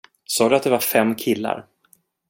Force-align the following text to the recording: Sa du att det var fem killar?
Sa 0.25 0.49
du 0.49 0.55
att 0.55 0.63
det 0.63 0.69
var 0.69 0.79
fem 0.79 1.15
killar? 1.15 1.65